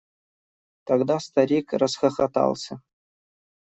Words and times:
Тогда 0.83 1.19
старик 1.19 1.71
расхохотался. 1.73 2.81